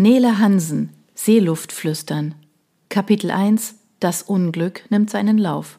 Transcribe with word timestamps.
Nele 0.00 0.38
Hansen, 0.38 0.88
Seeluft 1.14 1.72
flüstern. 1.72 2.34
Kapitel 2.88 3.30
1 3.30 3.74
Das 4.00 4.22
Unglück 4.22 4.84
nimmt 4.88 5.10
seinen 5.10 5.36
Lauf. 5.36 5.78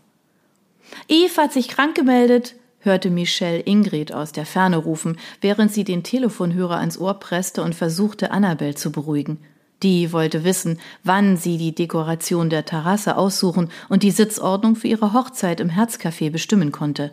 Eve 1.08 1.36
hat 1.38 1.52
sich 1.52 1.68
krank 1.68 1.96
gemeldet, 1.96 2.54
hörte 2.82 3.10
Michelle 3.10 3.62
Ingrid 3.62 4.14
aus 4.14 4.32
der 4.32 4.46
Ferne 4.46 4.78
rufen, 4.78 5.18
während 5.42 5.74
sie 5.74 5.84
den 5.84 6.04
Telefonhörer 6.04 6.78
ans 6.78 7.00
Ohr 7.00 7.16
presste 7.16 7.64
und 7.64 7.74
versuchte, 7.74 8.30
Annabel 8.30 8.76
zu 8.76 8.92
beruhigen. 8.92 9.40
Die 9.82 10.14
wollte 10.14 10.44
wissen, 10.44 10.78
wann 11.04 11.36
sie 11.36 11.58
die 11.58 11.74
Dekoration 11.74 12.52
der 12.52 12.64
Terrasse 12.64 13.18
aussuchen 13.18 13.70
und 13.90 14.04
die 14.04 14.12
Sitzordnung 14.12 14.76
für 14.76 14.88
ihre 14.88 15.14
Hochzeit 15.14 15.60
im 15.60 15.70
Herzcafé 15.70 16.30
bestimmen 16.30 16.72
konnte. 16.72 17.10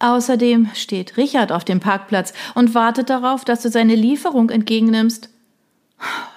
Außerdem 0.00 0.70
steht 0.74 1.16
Richard 1.16 1.52
auf 1.52 1.64
dem 1.64 1.78
Parkplatz 1.78 2.32
und 2.56 2.74
wartet 2.74 3.08
darauf, 3.08 3.44
dass 3.44 3.62
du 3.62 3.70
seine 3.70 3.94
Lieferung 3.94 4.50
entgegennimmst. 4.50 5.30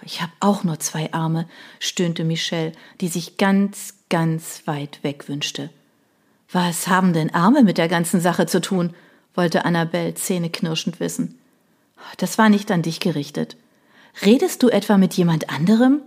Ich 0.04 0.21
habe 0.21 0.32
auch 0.39 0.64
nur 0.64 0.80
zwei 0.80 1.12
Arme, 1.12 1.47
stöhnte 1.79 2.24
Michelle, 2.24 2.71
die 3.02 3.10
sich 3.10 3.38
ganz, 3.38 3.96
ganz 4.10 4.64
weit 4.65 5.04
weg 5.04 5.28
wünschte. 5.28 5.70
Was 6.52 6.88
haben 6.88 7.11
denn 7.11 7.34
Arme 7.34 7.64
mit 7.64 7.78
der 7.78 7.89
ganzen 7.89 8.21
Sache 8.21 8.46
zu 8.46 8.62
tun? 8.62 8.93
wollte 9.34 9.65
Annabelle 9.65 10.15
zähneknirschend 10.15 11.00
wissen. 11.00 11.38
Das 12.18 12.38
war 12.38 12.50
nicht 12.50 12.71
an 12.71 12.82
dich 12.82 13.00
gerichtet. 13.00 13.56
Redest 14.25 14.64
du 14.64 14.70
etwa 14.70 14.98
mit 14.98 15.14
jemand 15.14 15.50
anderem? 15.50 16.01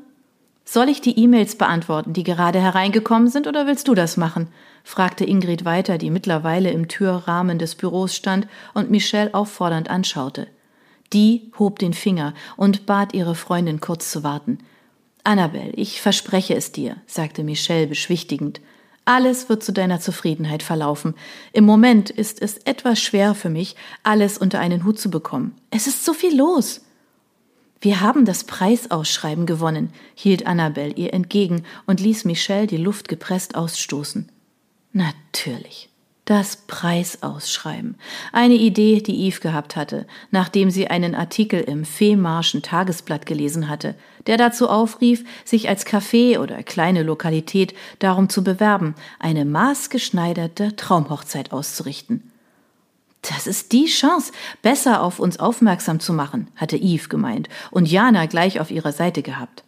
Soll 0.65 0.89
ich 0.89 1.01
die 1.01 1.19
E-Mails 1.19 1.57
beantworten, 1.57 2.13
die 2.13 2.25
gerade 2.25 2.61
hereingekommen 2.61 3.29
sind, 3.29 3.47
oder 3.47 3.67
willst 3.67 3.89
du 3.89 3.95
das 3.95 4.17
machen? 4.17 4.49
fragte 4.83 5.25
Ingrid 5.25 5.65
weiter, 5.65 5.99
die 5.99 6.11
mittlerweile 6.11 6.71
im 6.71 6.89
Türrahmen 6.89 7.59
des 7.59 7.75
Büros 7.75 8.15
stand 8.15 8.49
und 8.75 8.91
Michelle 8.91 9.35
auffordernd 9.35 9.91
anschaute. 9.91 10.47
Die 11.13 11.51
hob 11.59 11.79
den 11.79 11.93
Finger 11.93 12.35
und 12.57 12.87
bat 12.87 13.15
ihre 13.15 13.35
Freundin 13.35 13.81
kurz 13.81 14.11
zu 14.11 14.23
warten. 14.23 14.59
Annabel, 15.25 15.73
ich 15.77 16.01
verspreche 16.01 16.55
es 16.55 16.73
dir, 16.73 16.97
sagte 17.07 17.43
Michelle 17.43 17.87
beschwichtigend. 17.87 18.61
Alles 19.05 19.49
wird 19.49 19.65
zu 19.65 19.73
deiner 19.73 20.01
Zufriedenheit 20.01 20.63
verlaufen. 20.63 21.15
Im 21.53 21.65
Moment 21.65 22.11
ist 22.11 22.41
es 22.41 22.59
etwas 22.59 23.01
schwer 23.01 23.35
für 23.35 23.51
mich, 23.51 23.75
alles 24.03 24.39
unter 24.39 24.61
einen 24.61 24.85
Hut 24.85 25.01
zu 25.01 25.11
bekommen. 25.11 25.57
Es 25.71 25.87
ist 25.87 26.05
so 26.05 26.13
viel 26.13 26.37
los. 26.37 26.83
Wir 27.81 28.01
haben 28.01 28.25
das 28.25 28.45
Preisausschreiben 28.45 29.47
gewonnen, 29.47 29.93
hielt 30.15 30.47
Annabel 30.47 30.99
ihr 30.99 31.15
entgegen 31.15 31.65
und 31.87 32.01
ließ 32.01 32.25
Michelle 32.25 32.67
die 32.67 32.77
Luft 32.77 33.09
gepresst 33.09 33.57
ausstoßen. 33.57 34.31
Natürlich. 34.93 35.90
Das 36.25 36.57
Preisausschreiben. 36.57 37.97
Eine 38.33 38.55
Idee, 38.55 39.01
die 39.01 39.27
Eve 39.27 39.41
gehabt 39.41 39.75
hatte, 39.75 40.07
nachdem 40.31 40.71
sie 40.71 40.87
einen 40.87 41.15
Artikel 41.15 41.61
im 41.61 41.85
Fehmarschen 41.85 42.63
Tagesblatt 42.63 43.27
gelesen 43.27 43.69
hatte, 43.69 43.97
der 44.27 44.37
dazu 44.37 44.69
aufrief, 44.69 45.25
sich 45.45 45.69
als 45.69 45.87
Café 45.87 46.39
oder 46.39 46.63
kleine 46.63 47.03
Lokalität 47.03 47.75
darum 47.99 48.29
zu 48.29 48.45
bewerben, 48.45 48.95
eine 49.19 49.45
maßgeschneiderte 49.45 50.77
Traumhochzeit 50.77 51.53
auszurichten. 51.53 52.31
Das 53.23 53.47
ist 53.47 53.73
die 53.73 53.87
Chance, 53.87 54.33
besser 54.63 55.03
auf 55.03 55.19
uns 55.19 55.39
aufmerksam 55.39 56.01
zu 56.01 56.13
machen, 56.13 56.49
hatte 56.57 56.77
Eve 56.77 57.09
gemeint 57.09 57.49
und 57.71 57.91
Jana 57.91 58.27
gleich 58.27 58.61
auf 58.61 58.71
ihrer 58.71 58.93
Seite 58.93 59.23
gehabt. 59.23 59.65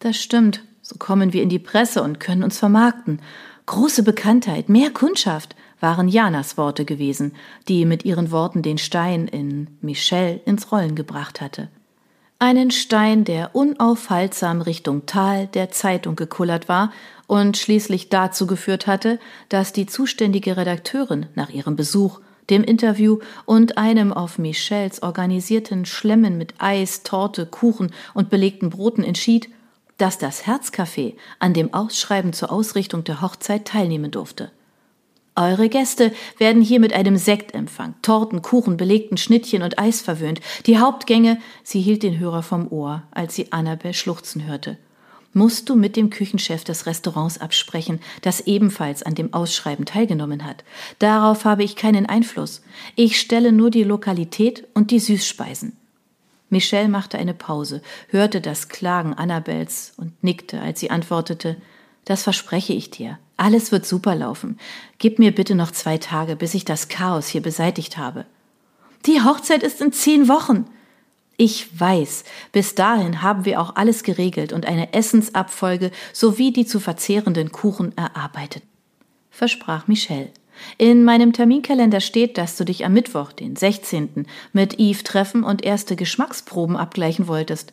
Das 0.00 0.16
stimmt, 0.16 0.64
so 0.80 0.96
kommen 0.98 1.32
wir 1.32 1.42
in 1.42 1.48
die 1.48 1.60
Presse 1.60 2.02
und 2.02 2.18
können 2.18 2.42
uns 2.42 2.58
vermarkten. 2.58 3.20
Große 3.66 4.02
Bekanntheit, 4.02 4.68
mehr 4.68 4.90
Kundschaft 4.90 5.54
waren 5.82 6.08
Janas 6.08 6.56
Worte 6.56 6.84
gewesen, 6.84 7.34
die 7.68 7.84
mit 7.84 8.04
ihren 8.04 8.30
Worten 8.30 8.62
den 8.62 8.78
Stein 8.78 9.28
in 9.28 9.66
Michelle 9.82 10.40
ins 10.46 10.72
Rollen 10.72 10.94
gebracht 10.94 11.40
hatte. 11.40 11.68
Einen 12.38 12.70
Stein, 12.70 13.24
der 13.24 13.54
unaufhaltsam 13.54 14.62
Richtung 14.62 15.06
Tal 15.06 15.46
der 15.48 15.70
Zeitung 15.70 16.16
gekullert 16.16 16.68
war 16.68 16.92
und 17.26 17.56
schließlich 17.56 18.08
dazu 18.08 18.46
geführt 18.46 18.86
hatte, 18.86 19.20
dass 19.48 19.72
die 19.72 19.86
zuständige 19.86 20.56
Redakteurin 20.56 21.26
nach 21.34 21.50
ihrem 21.50 21.76
Besuch, 21.76 22.20
dem 22.50 22.64
Interview 22.64 23.18
und 23.44 23.78
einem 23.78 24.12
auf 24.12 24.38
Michelles 24.38 25.02
organisierten 25.02 25.84
Schlemmen 25.84 26.36
mit 26.36 26.54
Eis, 26.58 27.02
Torte, 27.04 27.46
Kuchen 27.46 27.92
und 28.14 28.30
belegten 28.30 28.70
Broten 28.70 29.04
entschied, 29.04 29.48
dass 29.98 30.18
das 30.18 30.44
Herzcafé 30.44 31.14
an 31.38 31.54
dem 31.54 31.72
Ausschreiben 31.72 32.32
zur 32.32 32.50
Ausrichtung 32.50 33.04
der 33.04 33.20
Hochzeit 33.20 33.66
teilnehmen 33.66 34.10
durfte. 34.10 34.50
Eure 35.34 35.70
Gäste 35.70 36.12
werden 36.36 36.60
hier 36.60 36.78
mit 36.78 36.92
einem 36.92 37.16
Sektempfang, 37.16 37.94
Torten, 38.02 38.42
Kuchen, 38.42 38.76
belegten 38.76 39.16
Schnittchen 39.16 39.62
und 39.62 39.78
Eis 39.78 40.02
verwöhnt. 40.02 40.40
Die 40.66 40.78
Hauptgänge, 40.78 41.38
sie 41.62 41.80
hielt 41.80 42.02
den 42.02 42.18
Hörer 42.18 42.42
vom 42.42 42.70
Ohr, 42.70 43.02
als 43.12 43.34
sie 43.34 43.50
Annabel 43.50 43.94
schluchzen 43.94 44.46
hörte. 44.46 44.76
Musst 45.32 45.70
du 45.70 45.74
mit 45.74 45.96
dem 45.96 46.10
Küchenchef 46.10 46.64
des 46.64 46.84
Restaurants 46.84 47.38
absprechen, 47.38 48.00
das 48.20 48.42
ebenfalls 48.42 49.02
an 49.02 49.14
dem 49.14 49.32
Ausschreiben 49.32 49.86
teilgenommen 49.86 50.44
hat. 50.44 50.64
Darauf 50.98 51.46
habe 51.46 51.64
ich 51.64 51.76
keinen 51.76 52.04
Einfluss. 52.04 52.60
Ich 52.96 53.18
stelle 53.18 53.52
nur 53.52 53.70
die 53.70 53.84
Lokalität 53.84 54.68
und 54.74 54.90
die 54.90 55.00
Süßspeisen. 55.00 55.74
Michelle 56.50 56.88
machte 56.88 57.16
eine 57.16 57.32
Pause, 57.32 57.80
hörte 58.10 58.42
das 58.42 58.68
Klagen 58.68 59.14
Annabels 59.14 59.94
und 59.96 60.22
nickte, 60.22 60.60
als 60.60 60.80
sie 60.80 60.90
antwortete 60.90 61.56
Das 62.04 62.22
verspreche 62.22 62.72
ich 62.72 62.90
dir. 62.90 63.18
Alles 63.36 63.72
wird 63.72 63.86
super 63.86 64.14
laufen. 64.14 64.58
Gib 64.98 65.18
mir 65.18 65.32
bitte 65.32 65.54
noch 65.54 65.70
zwei 65.70 65.98
Tage, 65.98 66.36
bis 66.36 66.54
ich 66.54 66.64
das 66.64 66.88
Chaos 66.88 67.28
hier 67.28 67.42
beseitigt 67.42 67.96
habe. 67.96 68.26
Die 69.06 69.22
Hochzeit 69.22 69.62
ist 69.62 69.80
in 69.80 69.92
zehn 69.92 70.28
Wochen. 70.28 70.66
Ich 71.36 71.80
weiß, 71.80 72.24
bis 72.52 72.74
dahin 72.74 73.22
haben 73.22 73.44
wir 73.44 73.60
auch 73.60 73.74
alles 73.74 74.02
geregelt 74.02 74.52
und 74.52 74.66
eine 74.66 74.92
Essensabfolge 74.92 75.90
sowie 76.12 76.52
die 76.52 76.66
zu 76.66 76.78
verzehrenden 76.78 77.50
Kuchen 77.50 77.96
erarbeitet, 77.96 78.62
versprach 79.30 79.88
Michelle. 79.88 80.30
In 80.78 81.02
meinem 81.02 81.32
Terminkalender 81.32 82.00
steht, 82.00 82.38
dass 82.38 82.56
du 82.56 82.64
dich 82.64 82.84
am 82.84 82.92
Mittwoch, 82.92 83.32
den 83.32 83.56
16., 83.56 84.26
mit 84.52 84.78
Eve 84.78 85.02
treffen 85.02 85.42
und 85.42 85.64
erste 85.64 85.96
Geschmacksproben 85.96 86.76
abgleichen 86.76 87.26
wolltest. 87.26 87.72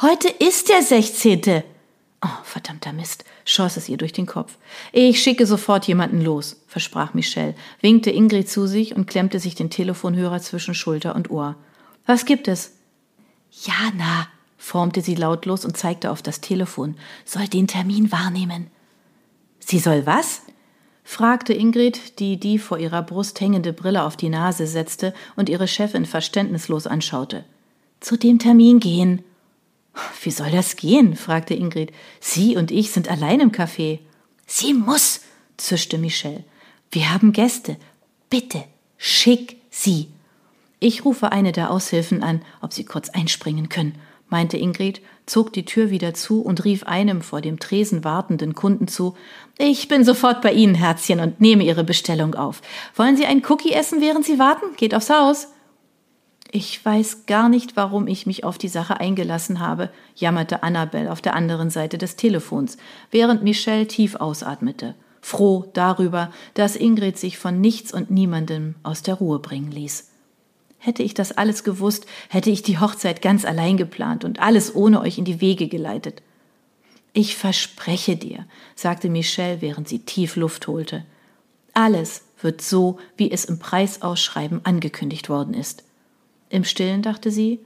Heute 0.00 0.28
ist 0.28 0.68
der 0.70 0.82
16. 0.82 1.64
Oh, 2.20 2.42
verdammter 2.42 2.92
Mist, 2.92 3.24
schoss 3.44 3.76
es 3.76 3.88
ihr 3.88 3.96
durch 3.96 4.12
den 4.12 4.26
Kopf. 4.26 4.56
Ich 4.92 5.22
schicke 5.22 5.46
sofort 5.46 5.86
jemanden 5.86 6.20
los, 6.20 6.56
versprach 6.66 7.14
Michelle, 7.14 7.54
winkte 7.80 8.10
Ingrid 8.10 8.48
zu 8.48 8.66
sich 8.66 8.96
und 8.96 9.06
klemmte 9.06 9.38
sich 9.38 9.54
den 9.54 9.70
Telefonhörer 9.70 10.40
zwischen 10.40 10.74
Schulter 10.74 11.14
und 11.14 11.30
Ohr. 11.30 11.54
Was 12.06 12.24
gibt 12.24 12.48
es? 12.48 12.72
Jana, 13.52 14.26
formte 14.56 15.00
sie 15.00 15.14
lautlos 15.14 15.64
und 15.64 15.76
zeigte 15.76 16.10
auf 16.10 16.20
das 16.20 16.40
Telefon, 16.40 16.96
soll 17.24 17.46
den 17.46 17.68
Termin 17.68 18.10
wahrnehmen. 18.10 18.66
Sie 19.60 19.78
soll 19.78 20.04
was? 20.04 20.42
fragte 21.04 21.54
Ingrid, 21.54 22.18
die 22.18 22.38
die 22.38 22.58
vor 22.58 22.78
ihrer 22.78 23.02
Brust 23.02 23.40
hängende 23.40 23.72
Brille 23.72 24.02
auf 24.02 24.16
die 24.16 24.28
Nase 24.28 24.66
setzte 24.66 25.14
und 25.36 25.48
ihre 25.48 25.66
Chefin 25.66 26.04
verständnislos 26.04 26.86
anschaute. 26.86 27.44
Zu 28.00 28.18
dem 28.18 28.38
Termin 28.38 28.78
gehen, 28.78 29.24
wie 30.22 30.30
soll 30.30 30.50
das 30.50 30.76
gehen? 30.76 31.16
fragte 31.16 31.54
Ingrid. 31.54 31.92
Sie 32.20 32.56
und 32.56 32.70
ich 32.70 32.90
sind 32.90 33.08
allein 33.08 33.40
im 33.40 33.52
Café. 33.52 33.98
Sie 34.46 34.74
muss, 34.74 35.20
zischte 35.56 35.98
Michelle. 35.98 36.44
Wir 36.90 37.12
haben 37.12 37.32
Gäste. 37.32 37.76
Bitte, 38.30 38.64
schick 38.96 39.56
sie. 39.70 40.08
Ich 40.80 41.04
rufe 41.04 41.32
eine 41.32 41.52
der 41.52 41.70
Aushilfen 41.70 42.22
an, 42.22 42.42
ob 42.60 42.72
sie 42.72 42.84
kurz 42.84 43.10
einspringen 43.10 43.68
können, 43.68 43.96
meinte 44.28 44.56
Ingrid, 44.56 45.00
zog 45.26 45.52
die 45.52 45.64
Tür 45.64 45.90
wieder 45.90 46.14
zu 46.14 46.40
und 46.40 46.64
rief 46.64 46.84
einem 46.84 47.22
vor 47.22 47.40
dem 47.40 47.58
Tresen 47.58 48.04
wartenden 48.04 48.54
Kunden 48.54 48.88
zu 48.88 49.16
Ich 49.58 49.88
bin 49.88 50.04
sofort 50.04 50.40
bei 50.40 50.52
Ihnen, 50.52 50.74
Herzchen, 50.74 51.20
und 51.20 51.40
nehme 51.40 51.64
Ihre 51.64 51.84
Bestellung 51.84 52.34
auf. 52.34 52.62
Wollen 52.94 53.16
Sie 53.16 53.26
einen 53.26 53.44
Cookie 53.48 53.72
essen, 53.72 54.00
während 54.00 54.24
Sie 54.24 54.38
warten? 54.38 54.76
Geht 54.76 54.94
aufs 54.94 55.10
Haus. 55.10 55.48
Ich 56.50 56.82
weiß 56.82 57.26
gar 57.26 57.50
nicht, 57.50 57.76
warum 57.76 58.06
ich 58.06 58.24
mich 58.24 58.42
auf 58.42 58.56
die 58.56 58.68
Sache 58.68 59.00
eingelassen 59.00 59.60
habe, 59.60 59.90
jammerte 60.16 60.62
Annabel 60.62 61.08
auf 61.08 61.20
der 61.20 61.34
anderen 61.34 61.68
Seite 61.68 61.98
des 61.98 62.16
Telefons, 62.16 62.78
während 63.10 63.42
Michelle 63.42 63.86
tief 63.86 64.16
ausatmete, 64.16 64.94
froh 65.20 65.68
darüber, 65.74 66.30
dass 66.54 66.74
Ingrid 66.74 67.18
sich 67.18 67.36
von 67.36 67.60
nichts 67.60 67.92
und 67.92 68.10
niemandem 68.10 68.76
aus 68.82 69.02
der 69.02 69.16
Ruhe 69.16 69.40
bringen 69.40 69.70
ließ. 69.70 70.10
Hätte 70.78 71.02
ich 71.02 71.12
das 71.12 71.32
alles 71.32 71.64
gewusst, 71.64 72.06
hätte 72.30 72.50
ich 72.50 72.62
die 72.62 72.78
Hochzeit 72.78 73.20
ganz 73.20 73.44
allein 73.44 73.76
geplant 73.76 74.24
und 74.24 74.40
alles 74.40 74.74
ohne 74.74 75.00
euch 75.00 75.18
in 75.18 75.24
die 75.26 75.42
Wege 75.42 75.68
geleitet. 75.68 76.22
Ich 77.12 77.36
verspreche 77.36 78.16
dir, 78.16 78.46
sagte 78.74 79.10
Michelle, 79.10 79.60
während 79.60 79.88
sie 79.88 79.98
tief 79.98 80.36
Luft 80.36 80.66
holte. 80.66 81.04
Alles 81.74 82.22
wird 82.40 82.62
so, 82.62 82.98
wie 83.16 83.30
es 83.30 83.44
im 83.44 83.58
Preisausschreiben 83.58 84.64
angekündigt 84.64 85.28
worden 85.28 85.52
ist. 85.52 85.82
Im 86.50 86.64
stillen 86.64 87.02
dachte 87.02 87.30
sie, 87.30 87.60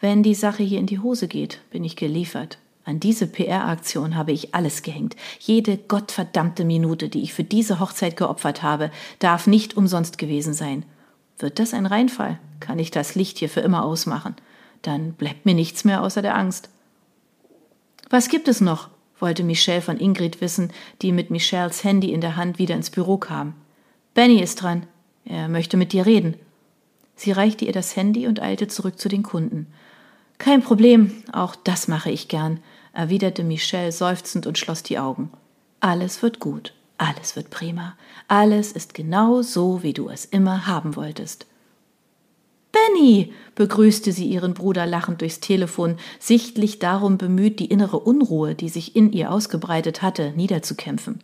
wenn 0.00 0.22
die 0.22 0.34
Sache 0.34 0.62
hier 0.62 0.78
in 0.78 0.86
die 0.86 0.98
Hose 0.98 1.28
geht, 1.28 1.60
bin 1.70 1.84
ich 1.84 1.96
geliefert. 1.96 2.58
An 2.84 2.98
diese 2.98 3.28
PR-Aktion 3.28 4.16
habe 4.16 4.32
ich 4.32 4.54
alles 4.54 4.82
gehängt. 4.82 5.14
Jede 5.38 5.76
gottverdammte 5.76 6.64
Minute, 6.64 7.08
die 7.08 7.22
ich 7.22 7.32
für 7.32 7.44
diese 7.44 7.78
Hochzeit 7.78 8.16
geopfert 8.16 8.62
habe, 8.62 8.90
darf 9.20 9.46
nicht 9.46 9.76
umsonst 9.76 10.18
gewesen 10.18 10.54
sein. 10.54 10.84
Wird 11.38 11.58
das 11.58 11.74
ein 11.74 11.86
Reinfall, 11.86 12.40
kann 12.58 12.78
ich 12.80 12.90
das 12.90 13.14
Licht 13.14 13.38
hier 13.38 13.48
für 13.48 13.60
immer 13.60 13.84
ausmachen. 13.84 14.34
Dann 14.82 15.12
bleibt 15.12 15.46
mir 15.46 15.54
nichts 15.54 15.84
mehr 15.84 16.02
außer 16.02 16.22
der 16.22 16.36
Angst. 16.36 16.68
Was 18.10 18.28
gibt 18.28 18.48
es 18.48 18.60
noch? 18.60 18.90
wollte 19.20 19.44
Michelle 19.44 19.80
von 19.80 20.00
Ingrid 20.00 20.40
wissen, 20.40 20.72
die 21.00 21.12
mit 21.12 21.30
Michelles 21.30 21.84
Handy 21.84 22.12
in 22.12 22.20
der 22.20 22.34
Hand 22.34 22.58
wieder 22.58 22.74
ins 22.74 22.90
Büro 22.90 23.18
kam. 23.18 23.54
Benny 24.14 24.42
ist 24.42 24.60
dran. 24.60 24.88
Er 25.24 25.46
möchte 25.48 25.76
mit 25.76 25.92
dir 25.92 26.04
reden. 26.04 26.34
Sie 27.22 27.30
reichte 27.30 27.64
ihr 27.64 27.72
das 27.72 27.94
Handy 27.94 28.26
und 28.26 28.42
eilte 28.42 28.66
zurück 28.66 28.98
zu 28.98 29.08
den 29.08 29.22
Kunden. 29.22 29.68
Kein 30.38 30.60
Problem, 30.60 31.22
auch 31.30 31.54
das 31.54 31.86
mache 31.86 32.10
ich 32.10 32.26
gern, 32.26 32.58
erwiderte 32.92 33.44
Michelle 33.44 33.92
seufzend 33.92 34.44
und 34.48 34.58
schloss 34.58 34.82
die 34.82 34.98
Augen. 34.98 35.30
Alles 35.78 36.20
wird 36.20 36.40
gut, 36.40 36.74
alles 36.98 37.36
wird 37.36 37.50
prima, 37.50 37.96
alles 38.26 38.72
ist 38.72 38.92
genau 38.92 39.40
so, 39.42 39.84
wie 39.84 39.92
du 39.92 40.08
es 40.08 40.24
immer 40.24 40.66
haben 40.66 40.96
wolltest. 40.96 41.46
Benny, 42.72 43.32
begrüßte 43.54 44.10
sie 44.10 44.26
ihren 44.26 44.54
Bruder 44.54 44.84
lachend 44.84 45.20
durchs 45.20 45.38
Telefon, 45.38 45.98
sichtlich 46.18 46.80
darum 46.80 47.18
bemüht, 47.18 47.60
die 47.60 47.66
innere 47.66 48.00
Unruhe, 48.00 48.56
die 48.56 48.68
sich 48.68 48.96
in 48.96 49.12
ihr 49.12 49.30
ausgebreitet 49.30 50.02
hatte, 50.02 50.32
niederzukämpfen. 50.34 51.20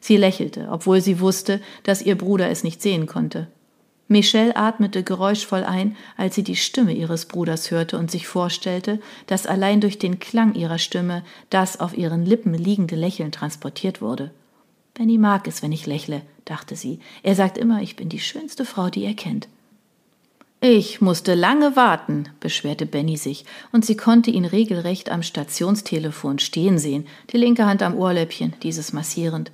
Sie 0.00 0.16
lächelte, 0.16 0.68
obwohl 0.70 1.02
sie 1.02 1.20
wusste, 1.20 1.60
dass 1.82 2.00
ihr 2.00 2.16
Bruder 2.16 2.48
es 2.48 2.64
nicht 2.64 2.80
sehen 2.80 3.04
konnte. 3.04 3.48
Michelle 4.12 4.56
atmete 4.56 5.02
geräuschvoll 5.02 5.64
ein, 5.64 5.96
als 6.16 6.36
sie 6.36 6.44
die 6.44 6.56
Stimme 6.56 6.92
ihres 6.92 7.26
Bruders 7.26 7.70
hörte 7.70 7.98
und 7.98 8.10
sich 8.10 8.28
vorstellte, 8.28 9.00
dass 9.26 9.46
allein 9.46 9.80
durch 9.80 9.98
den 9.98 10.20
Klang 10.20 10.54
ihrer 10.54 10.78
Stimme 10.78 11.24
das 11.50 11.80
auf 11.80 11.96
ihren 11.96 12.24
Lippen 12.24 12.54
liegende 12.54 12.94
Lächeln 12.94 13.32
transportiert 13.32 14.00
wurde. 14.00 14.30
Benny 14.94 15.18
mag 15.18 15.48
es, 15.48 15.62
wenn 15.62 15.72
ich 15.72 15.86
lächle, 15.86 16.22
dachte 16.44 16.76
sie. 16.76 17.00
Er 17.22 17.34
sagt 17.34 17.58
immer, 17.58 17.82
ich 17.82 17.96
bin 17.96 18.08
die 18.08 18.20
schönste 18.20 18.64
Frau, 18.64 18.90
die 18.90 19.04
er 19.04 19.14
kennt. 19.14 19.48
Ich 20.60 21.00
musste 21.00 21.34
lange 21.34 21.74
warten, 21.74 22.28
beschwerte 22.38 22.86
Benny 22.86 23.16
sich, 23.16 23.44
und 23.72 23.84
sie 23.84 23.96
konnte 23.96 24.30
ihn 24.30 24.44
regelrecht 24.44 25.10
am 25.10 25.24
Stationstelefon 25.24 26.38
stehen 26.38 26.78
sehen, 26.78 27.08
die 27.32 27.38
linke 27.38 27.66
Hand 27.66 27.82
am 27.82 27.96
Ohrläppchen, 27.96 28.54
dieses 28.62 28.92
massierend. 28.92 29.50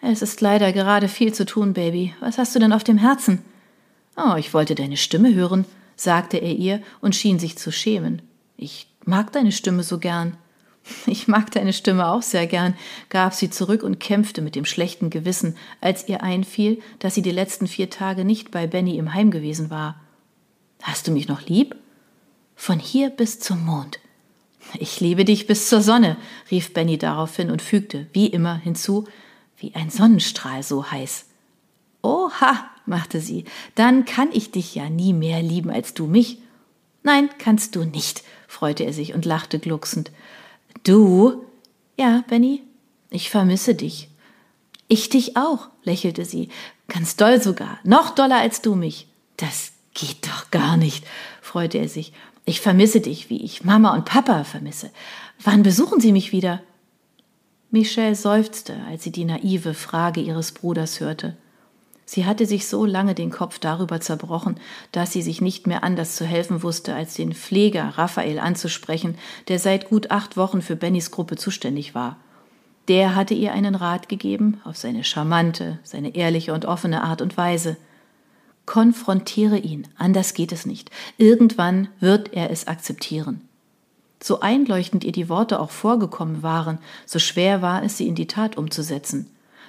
Es 0.00 0.22
ist 0.22 0.40
leider 0.40 0.72
gerade 0.72 1.08
viel 1.08 1.34
zu 1.34 1.44
tun, 1.44 1.72
Baby. 1.72 2.14
Was 2.20 2.38
hast 2.38 2.54
du 2.54 2.60
denn 2.60 2.72
auf 2.72 2.84
dem 2.84 2.98
Herzen? 2.98 3.42
Oh, 4.20 4.34
ich 4.36 4.52
wollte 4.52 4.74
deine 4.74 4.96
Stimme 4.96 5.32
hören, 5.32 5.64
sagte 5.94 6.38
er 6.38 6.52
ihr 6.52 6.82
und 7.00 7.14
schien 7.14 7.38
sich 7.38 7.56
zu 7.56 7.70
schämen. 7.70 8.20
Ich 8.56 8.88
mag 9.04 9.32
deine 9.32 9.52
Stimme 9.52 9.82
so 9.82 9.98
gern. 9.98 10.36
Ich 11.06 11.28
mag 11.28 11.50
deine 11.50 11.74
Stimme 11.74 12.08
auch 12.08 12.22
sehr 12.22 12.46
gern, 12.46 12.74
gab 13.10 13.34
sie 13.34 13.50
zurück 13.50 13.82
und 13.82 14.00
kämpfte 14.00 14.40
mit 14.40 14.54
dem 14.54 14.64
schlechten 14.64 15.10
Gewissen, 15.10 15.54
als 15.82 16.08
ihr 16.08 16.22
einfiel, 16.22 16.80
dass 16.98 17.14
sie 17.14 17.20
die 17.20 17.30
letzten 17.30 17.66
vier 17.66 17.90
Tage 17.90 18.24
nicht 18.24 18.50
bei 18.50 18.66
Benny 18.66 18.96
im 18.96 19.12
Heim 19.12 19.30
gewesen 19.30 19.68
war. 19.68 20.00
Hast 20.82 21.06
du 21.06 21.12
mich 21.12 21.28
noch 21.28 21.42
lieb? 21.42 21.76
Von 22.56 22.78
hier 22.78 23.10
bis 23.10 23.38
zum 23.38 23.66
Mond. 23.66 23.98
Ich 24.78 24.98
liebe 25.00 25.26
dich 25.26 25.46
bis 25.46 25.68
zur 25.68 25.82
Sonne, 25.82 26.16
rief 26.50 26.72
Benny 26.72 26.96
daraufhin 26.96 27.50
und 27.50 27.60
fügte, 27.60 28.06
wie 28.14 28.26
immer, 28.26 28.56
hinzu, 28.56 29.06
wie 29.58 29.74
ein 29.74 29.90
Sonnenstrahl 29.90 30.62
so 30.62 30.90
heiß. 30.90 31.26
Oha, 32.00 32.70
machte 32.88 33.20
sie, 33.20 33.44
dann 33.74 34.04
kann 34.04 34.28
ich 34.32 34.50
dich 34.50 34.74
ja 34.74 34.88
nie 34.88 35.12
mehr 35.12 35.42
lieben 35.42 35.70
als 35.70 35.94
du 35.94 36.06
mich. 36.06 36.38
Nein, 37.02 37.30
kannst 37.38 37.76
du 37.76 37.84
nicht, 37.84 38.22
freute 38.46 38.84
er 38.84 38.92
sich 38.92 39.14
und 39.14 39.24
lachte 39.24 39.58
glucksend. 39.58 40.10
Du? 40.84 41.44
Ja, 41.96 42.24
Benny, 42.28 42.62
ich 43.10 43.30
vermisse 43.30 43.74
dich. 43.74 44.08
Ich 44.88 45.08
dich 45.08 45.36
auch, 45.36 45.68
lächelte 45.84 46.24
sie, 46.24 46.48
ganz 46.88 47.16
doll 47.16 47.42
sogar, 47.42 47.78
noch 47.84 48.10
doller 48.10 48.38
als 48.38 48.62
du 48.62 48.74
mich. 48.74 49.08
Das 49.36 49.72
Geht 49.98 50.28
doch 50.28 50.52
gar 50.52 50.76
nicht, 50.76 51.04
freute 51.42 51.78
er 51.78 51.88
sich. 51.88 52.12
Ich 52.44 52.60
vermisse 52.60 53.00
dich, 53.00 53.30
wie 53.30 53.42
ich 53.42 53.64
Mama 53.64 53.94
und 53.94 54.04
Papa 54.04 54.44
vermisse. 54.44 54.92
Wann 55.42 55.64
besuchen 55.64 56.00
Sie 56.00 56.12
mich 56.12 56.30
wieder? 56.30 56.62
Michelle 57.72 58.14
seufzte, 58.14 58.76
als 58.88 59.02
sie 59.02 59.10
die 59.10 59.24
naive 59.24 59.74
Frage 59.74 60.20
ihres 60.20 60.52
Bruders 60.52 61.00
hörte. 61.00 61.36
Sie 62.10 62.24
hatte 62.24 62.46
sich 62.46 62.66
so 62.66 62.86
lange 62.86 63.14
den 63.14 63.30
Kopf 63.30 63.58
darüber 63.58 64.00
zerbrochen, 64.00 64.58
dass 64.92 65.12
sie 65.12 65.20
sich 65.20 65.42
nicht 65.42 65.66
mehr 65.66 65.84
anders 65.84 66.16
zu 66.16 66.24
helfen 66.24 66.62
wusste, 66.62 66.94
als 66.94 67.12
den 67.12 67.34
Pfleger 67.34 67.98
Raphael 67.98 68.38
anzusprechen, 68.38 69.18
der 69.48 69.58
seit 69.58 69.90
gut 69.90 70.10
acht 70.10 70.38
Wochen 70.38 70.62
für 70.62 70.74
Bennys 70.74 71.10
Gruppe 71.10 71.36
zuständig 71.36 71.94
war. 71.94 72.16
Der 72.88 73.14
hatte 73.14 73.34
ihr 73.34 73.52
einen 73.52 73.74
Rat 73.74 74.08
gegeben, 74.08 74.58
auf 74.64 74.78
seine 74.78 75.04
charmante, 75.04 75.80
seine 75.82 76.14
ehrliche 76.14 76.54
und 76.54 76.64
offene 76.64 77.02
Art 77.02 77.20
und 77.20 77.36
Weise. 77.36 77.76
Konfrontiere 78.64 79.58
ihn, 79.58 79.86
anders 79.98 80.32
geht 80.32 80.52
es 80.52 80.64
nicht. 80.64 80.90
Irgendwann 81.18 81.88
wird 82.00 82.32
er 82.32 82.48
es 82.50 82.68
akzeptieren. 82.68 83.42
So 84.22 84.40
einleuchtend 84.40 85.04
ihr 85.04 85.12
die 85.12 85.28
Worte 85.28 85.60
auch 85.60 85.70
vorgekommen 85.70 86.42
waren, 86.42 86.78
so 87.04 87.18
schwer 87.18 87.60
war 87.60 87.82
es, 87.82 87.98
sie 87.98 88.08
in 88.08 88.14
die 88.14 88.26
Tat 88.26 88.56
umzusetzen. 88.56 89.26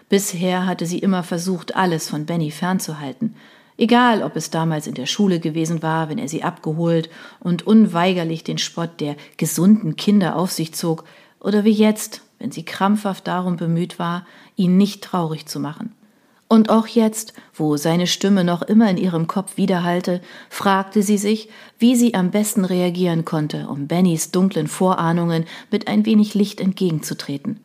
Bisher 0.10 0.66
hatte 0.66 0.88
sie 0.88 0.98
immer 1.00 1.22
versucht, 1.22 1.76
alles 1.76 2.10
von 2.10 2.26
Benny 2.26 2.50
fernzuhalten, 2.50 3.36
egal 3.78 4.24
ob 4.24 4.36
es 4.36 4.50
damals 4.50 4.88
in 4.88 4.96
der 4.96 5.06
Schule 5.06 5.40
gewesen 5.40 5.84
war, 5.84 6.10
wenn 6.10 6.18
er 6.18 6.28
sie 6.28 6.42
abgeholt 6.42 7.10
und 7.40 7.66
unweigerlich 7.68 8.44
den 8.44 8.58
Spott 8.58 9.00
der 9.00 9.16
gesunden 9.38 9.96
Kinder 9.96 10.36
auf 10.36 10.52
sich 10.52 10.74
zog, 10.74 11.04
oder 11.40 11.64
wie 11.64 11.72
jetzt, 11.72 12.22
wenn 12.40 12.52
sie 12.52 12.64
krampfhaft 12.64 13.28
darum 13.28 13.56
bemüht 13.56 14.00
war, 14.00 14.26
ihn 14.56 14.78
nicht 14.78 15.04
traurig 15.04 15.46
zu 15.46 15.60
machen. 15.60 15.94
Und 16.48 16.72
auch 16.72 16.88
jetzt, 16.88 17.34
wo 17.54 17.78
seine 17.78 18.08
Stimme 18.08 18.44
noch 18.44 18.64
immer 18.64 18.90
in 18.90 18.98
ihrem 18.98 19.28
Kopf 19.28 19.58
widerhallte, 19.58 20.20
fragte 20.50 21.04
sie 21.04 21.20
sich, 21.20 21.48
wie 21.78 21.96
sie 21.96 22.16
am 22.16 22.32
besten 22.32 22.66
reagieren 22.66 23.24
konnte, 23.24 23.68
um 23.68 23.86
Bennys 23.86 24.32
dunklen 24.32 24.68
Vorahnungen 24.68 25.46
mit 25.70 25.88
ein 25.88 26.08
wenig 26.08 26.34
Licht 26.34 26.60
entgegenzutreten. 26.60 27.60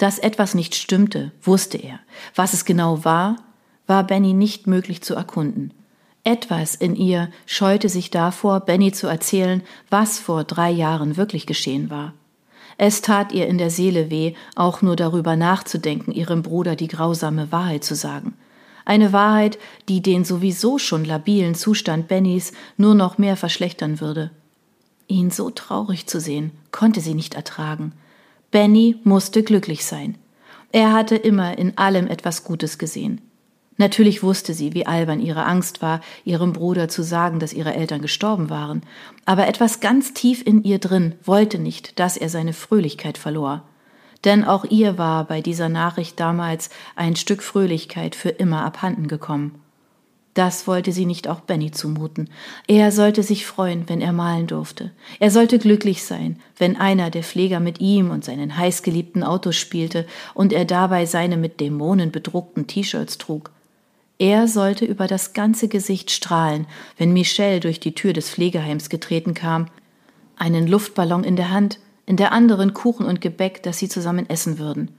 Dass 0.00 0.18
etwas 0.18 0.54
nicht 0.54 0.74
stimmte, 0.76 1.30
wusste 1.42 1.76
er. 1.76 2.00
Was 2.34 2.54
es 2.54 2.64
genau 2.64 3.04
war, 3.04 3.36
war 3.86 4.02
Benny 4.02 4.32
nicht 4.32 4.66
möglich 4.66 5.02
zu 5.02 5.14
erkunden. 5.14 5.74
Etwas 6.24 6.74
in 6.74 6.96
ihr 6.96 7.28
scheute 7.44 7.90
sich 7.90 8.10
davor, 8.10 8.60
Benny 8.60 8.92
zu 8.92 9.08
erzählen, 9.08 9.62
was 9.90 10.18
vor 10.18 10.44
drei 10.44 10.70
Jahren 10.70 11.18
wirklich 11.18 11.44
geschehen 11.44 11.90
war. 11.90 12.14
Es 12.78 13.02
tat 13.02 13.32
ihr 13.32 13.46
in 13.46 13.58
der 13.58 13.68
Seele 13.68 14.10
weh, 14.10 14.32
auch 14.56 14.80
nur 14.80 14.96
darüber 14.96 15.36
nachzudenken, 15.36 16.12
ihrem 16.12 16.40
Bruder 16.40 16.76
die 16.76 16.88
grausame 16.88 17.52
Wahrheit 17.52 17.84
zu 17.84 17.94
sagen. 17.94 18.32
Eine 18.86 19.12
Wahrheit, 19.12 19.58
die 19.90 20.00
den 20.00 20.24
sowieso 20.24 20.78
schon 20.78 21.04
labilen 21.04 21.54
Zustand 21.54 22.08
Bennys 22.08 22.52
nur 22.78 22.94
noch 22.94 23.18
mehr 23.18 23.36
verschlechtern 23.36 24.00
würde. 24.00 24.30
Ihn 25.08 25.30
so 25.30 25.50
traurig 25.50 26.06
zu 26.06 26.20
sehen, 26.20 26.52
konnte 26.70 27.02
sie 27.02 27.12
nicht 27.12 27.34
ertragen. 27.34 27.92
Benny 28.50 28.96
musste 29.04 29.42
glücklich 29.42 29.84
sein. 29.84 30.18
Er 30.72 30.92
hatte 30.92 31.16
immer 31.16 31.58
in 31.58 31.78
allem 31.78 32.06
etwas 32.06 32.44
Gutes 32.44 32.78
gesehen. 32.78 33.20
Natürlich 33.76 34.22
wusste 34.22 34.52
sie, 34.52 34.74
wie 34.74 34.86
albern 34.86 35.20
ihre 35.20 35.46
Angst 35.46 35.80
war, 35.80 36.02
ihrem 36.24 36.52
Bruder 36.52 36.88
zu 36.88 37.02
sagen, 37.02 37.38
dass 37.38 37.54
ihre 37.54 37.74
Eltern 37.74 38.02
gestorben 38.02 38.50
waren, 38.50 38.82
aber 39.24 39.46
etwas 39.46 39.80
ganz 39.80 40.12
tief 40.12 40.46
in 40.46 40.62
ihr 40.64 40.78
drin 40.78 41.14
wollte 41.24 41.58
nicht, 41.58 41.98
dass 41.98 42.18
er 42.18 42.28
seine 42.28 42.52
Fröhlichkeit 42.52 43.16
verlor. 43.16 43.62
Denn 44.24 44.44
auch 44.44 44.66
ihr 44.66 44.98
war 44.98 45.24
bei 45.24 45.40
dieser 45.40 45.70
Nachricht 45.70 46.20
damals 46.20 46.68
ein 46.94 47.16
Stück 47.16 47.42
Fröhlichkeit 47.42 48.14
für 48.14 48.28
immer 48.28 48.64
abhanden 48.64 49.08
gekommen. 49.08 49.62
Das 50.34 50.68
wollte 50.68 50.92
sie 50.92 51.06
nicht 51.06 51.26
auch 51.26 51.40
Benny 51.40 51.72
zumuten. 51.72 52.30
Er 52.68 52.92
sollte 52.92 53.24
sich 53.24 53.46
freuen, 53.46 53.88
wenn 53.88 54.00
er 54.00 54.12
malen 54.12 54.46
durfte. 54.46 54.92
Er 55.18 55.30
sollte 55.30 55.58
glücklich 55.58 56.04
sein, 56.04 56.38
wenn 56.56 56.76
einer 56.76 57.10
der 57.10 57.24
Pfleger 57.24 57.58
mit 57.58 57.80
ihm 57.80 58.10
und 58.10 58.24
seinen 58.24 58.56
heißgeliebten 58.56 59.24
Autos 59.24 59.56
spielte 59.56 60.06
und 60.34 60.52
er 60.52 60.64
dabei 60.64 61.04
seine 61.04 61.36
mit 61.36 61.58
Dämonen 61.58 62.12
bedruckten 62.12 62.68
T-Shirts 62.68 63.18
trug. 63.18 63.50
Er 64.18 64.46
sollte 64.46 64.84
über 64.84 65.06
das 65.06 65.32
ganze 65.32 65.66
Gesicht 65.66 66.10
strahlen, 66.10 66.66
wenn 66.96 67.12
Michelle 67.12 67.58
durch 67.58 67.80
die 67.80 67.94
Tür 67.94 68.12
des 68.12 68.30
Pflegeheims 68.30 68.88
getreten 68.88 69.34
kam, 69.34 69.66
einen 70.36 70.68
Luftballon 70.68 71.24
in 71.24 71.36
der 71.36 71.50
Hand, 71.50 71.80
in 72.06 72.16
der 72.16 72.32
anderen 72.32 72.72
Kuchen 72.72 73.06
und 73.06 73.20
Gebäck, 73.20 73.62
das 73.62 73.78
sie 73.78 73.88
zusammen 73.88 74.28
essen 74.28 74.58
würden. 74.58 74.90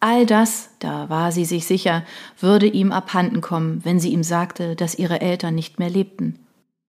All 0.00 0.26
das, 0.26 0.70
da 0.78 1.08
war 1.08 1.32
sie 1.32 1.44
sich 1.44 1.66
sicher, 1.66 2.04
würde 2.38 2.66
ihm 2.66 2.92
abhanden 2.92 3.40
kommen, 3.40 3.84
wenn 3.84 3.98
sie 3.98 4.12
ihm 4.12 4.22
sagte, 4.22 4.76
dass 4.76 4.94
ihre 4.94 5.20
Eltern 5.20 5.54
nicht 5.54 5.78
mehr 5.80 5.90
lebten. 5.90 6.38